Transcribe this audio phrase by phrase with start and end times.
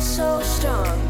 [0.00, 1.09] so strong.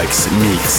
[0.00, 0.69] Mix.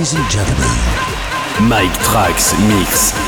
[0.00, 3.19] Ladies and gentlemen, Mike Trax Mix.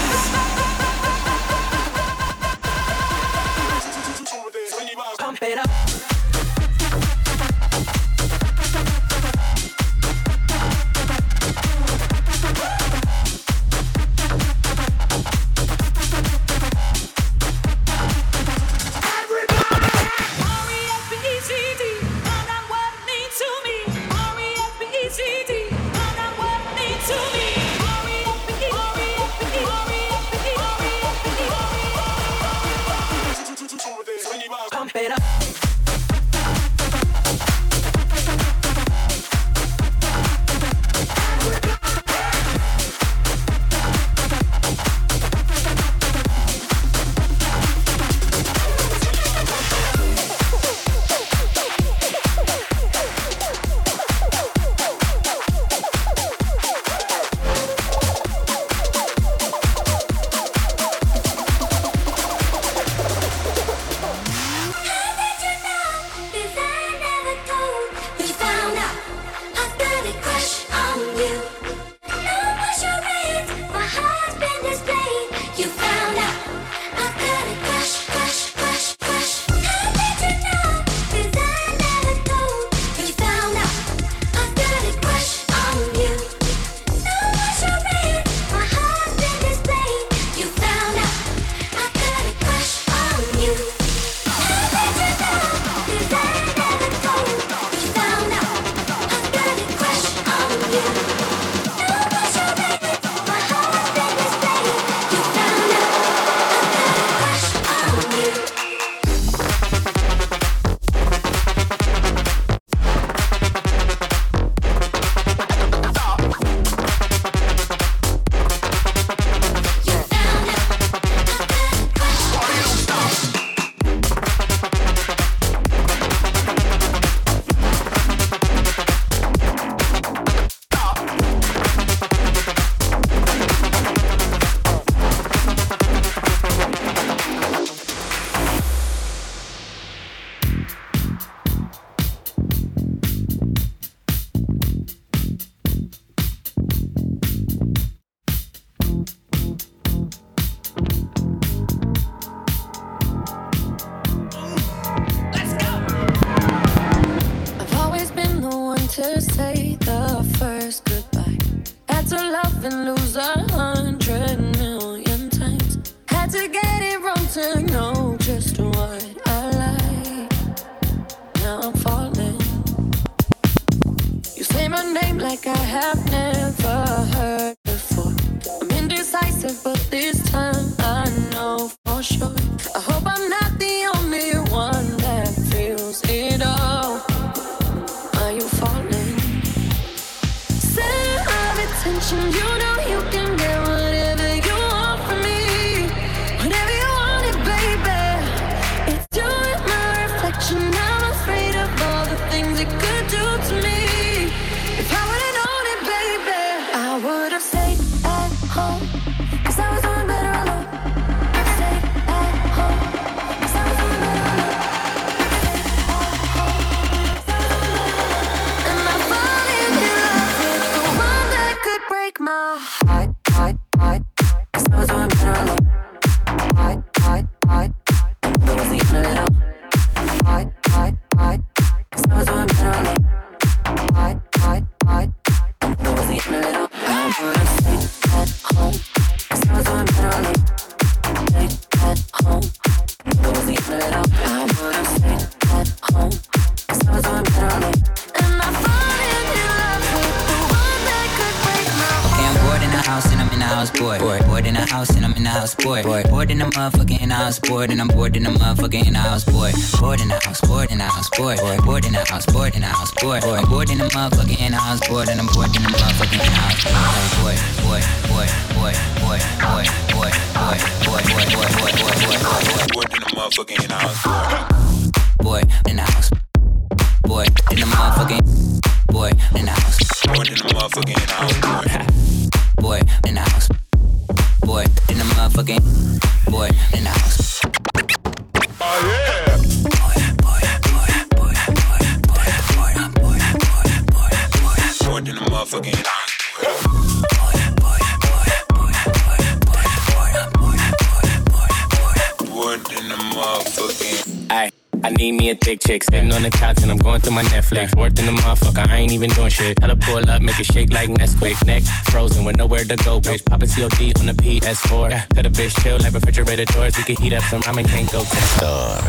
[311.22, 311.46] Shake.
[311.46, 313.24] Neck frozen with nowhere to go, bitch.
[313.24, 314.90] Poppin' COD on the PS4.
[314.90, 315.06] Yeah.
[315.14, 316.76] Tell the bitch chill like refrigerator doors.
[316.76, 318.82] We can heat up some ramen, can't go to the store.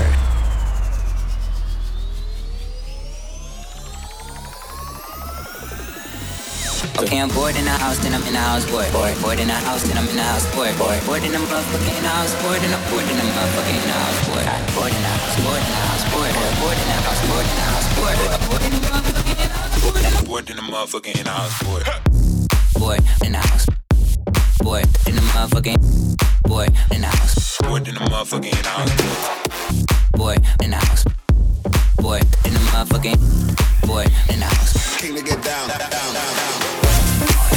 [7.04, 8.86] Okay, I'm bored in the house, then I'm in the house, boy.
[8.94, 10.72] Boy, bored in the house, then I'm in the house, boy.
[10.78, 14.46] Boy, bored in the motherfucking house, bored in the bored in the motherfucking house, boy.
[14.78, 16.30] Bored in the house, bored in the house, boy.
[16.62, 18.14] Bored in the house, bored in the house, boy.
[18.48, 20.28] Bored in the motherfucking house, boy.
[20.28, 22.13] Bored in the motherfucking house, boy.
[22.84, 23.66] Boy in the house,
[24.62, 28.92] boy in the motherfucking, boy in the house, Bored in the motherfucking house,
[30.12, 30.36] boy.
[30.36, 31.06] boy in the house,
[31.96, 35.00] boy in the motherfucking, boy in the house.
[35.00, 37.53] King to get down, down, down, down.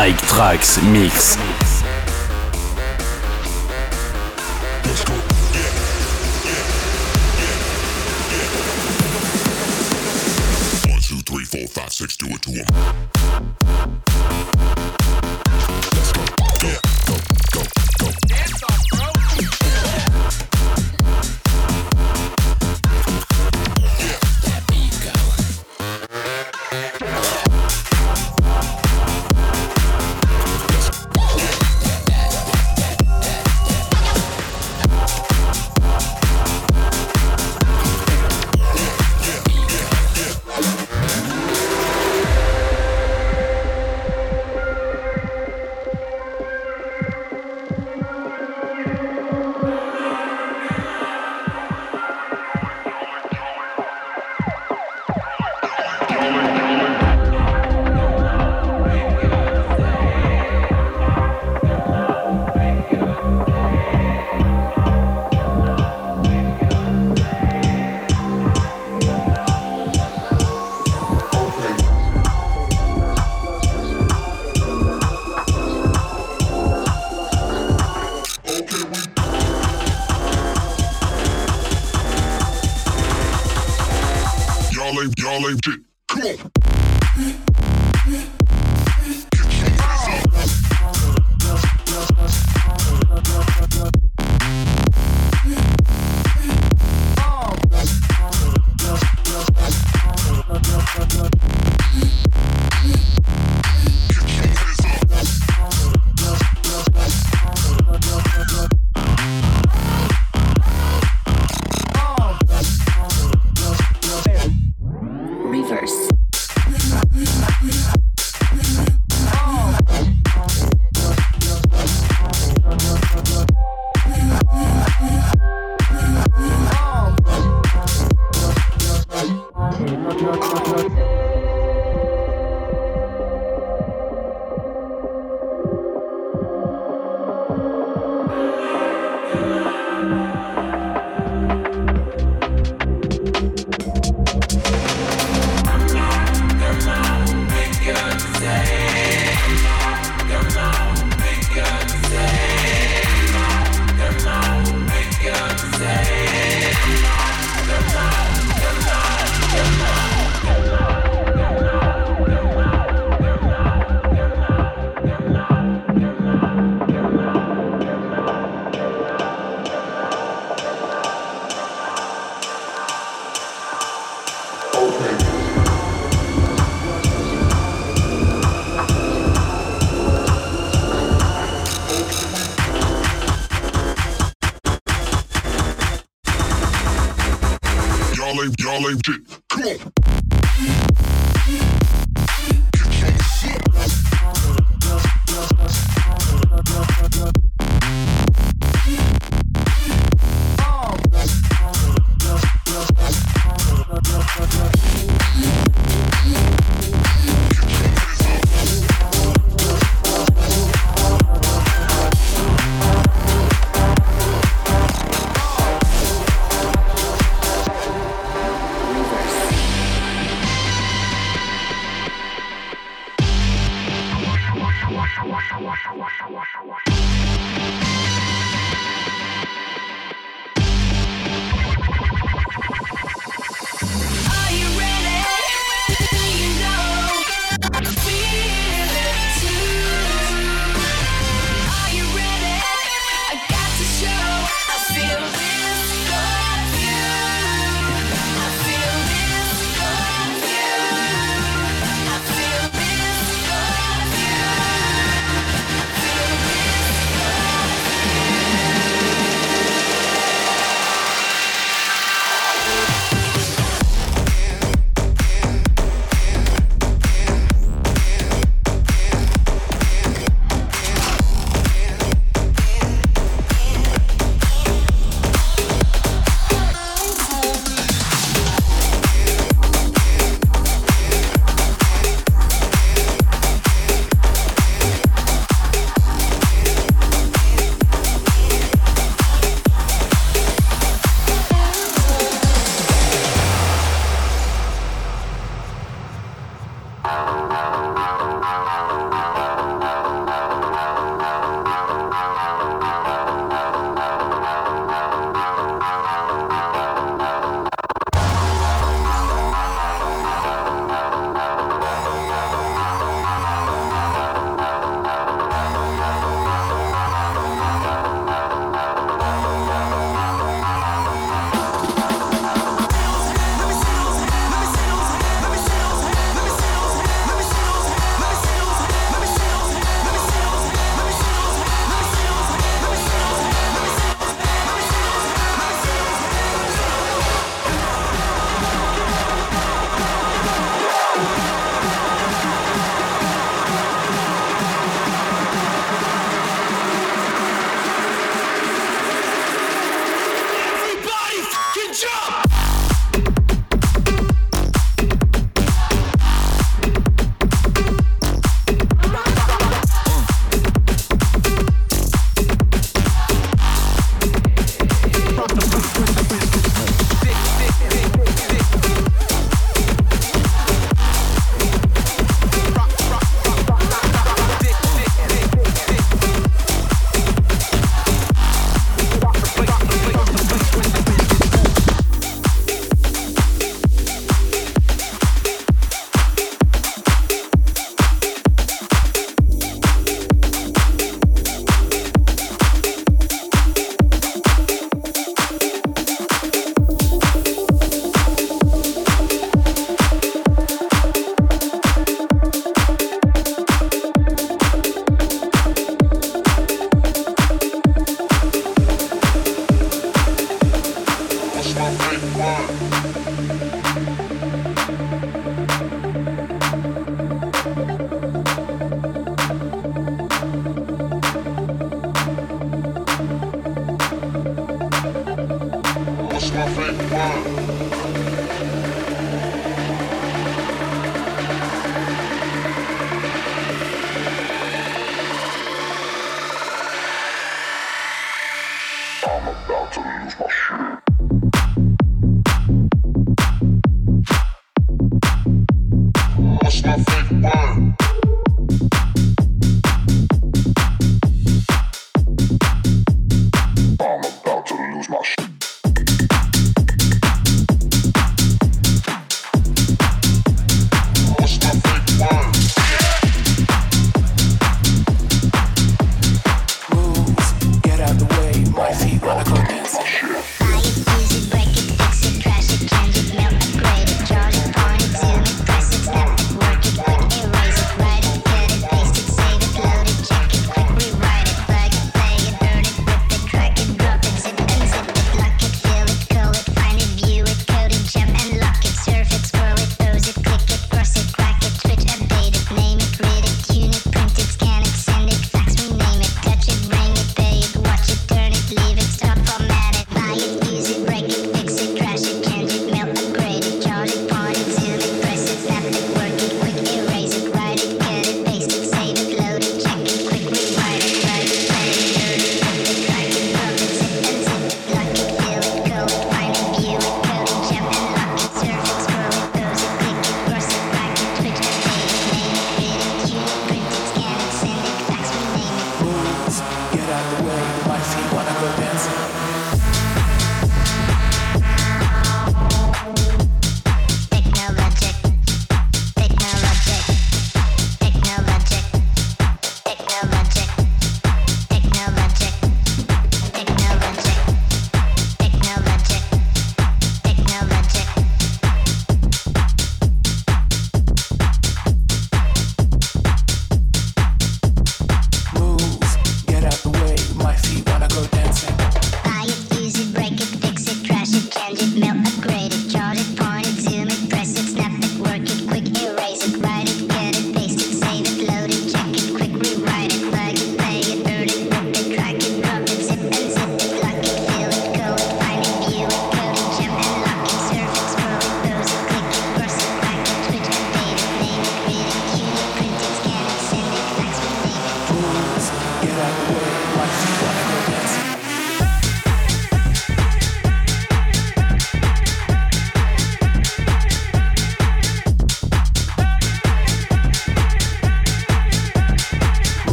[0.00, 1.49] Mike Trax Mix.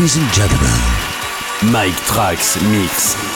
[0.00, 0.80] Ladies and gentlemen,
[1.70, 3.29] Mike Trax Mix.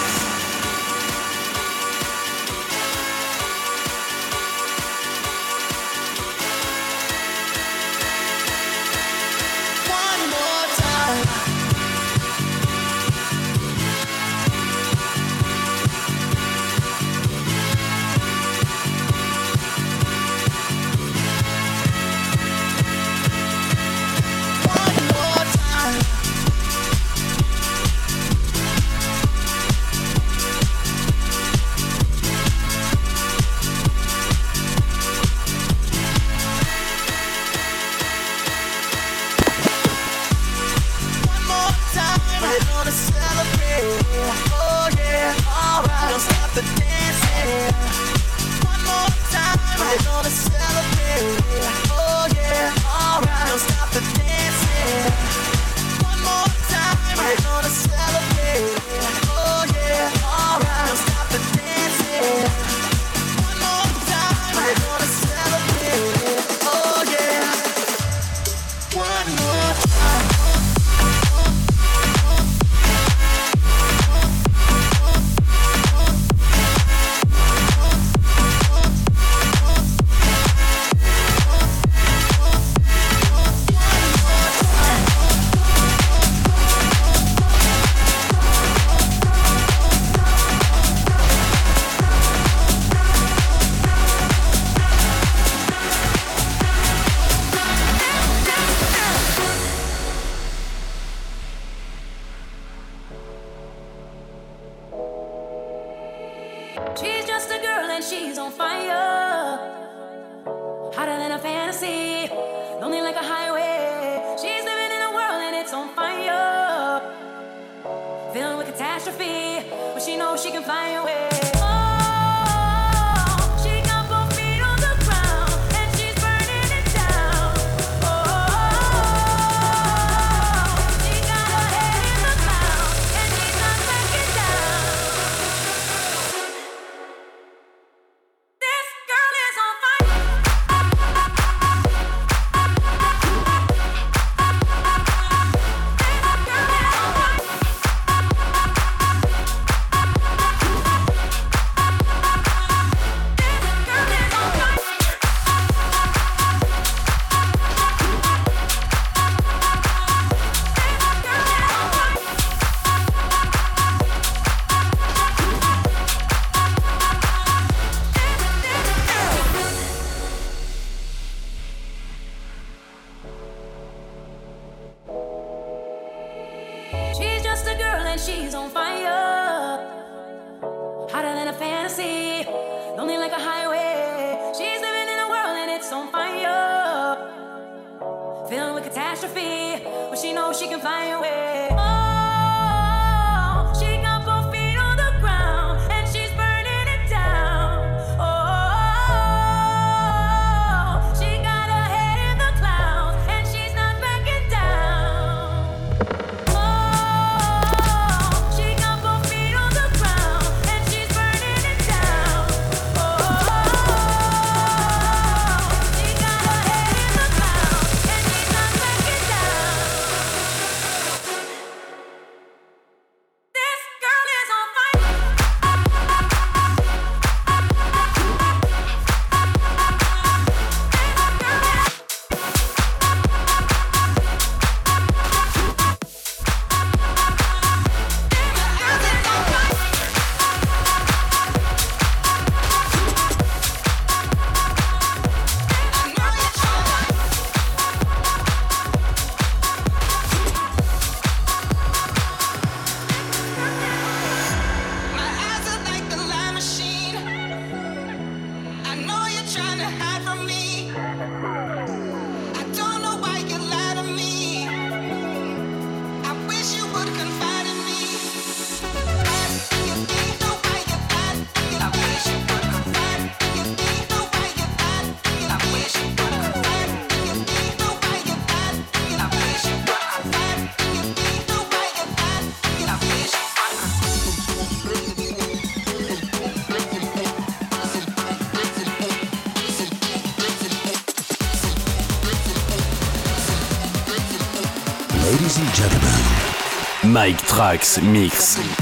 [297.55, 298.74] Trax Mix.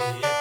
[0.00, 0.37] Yeah.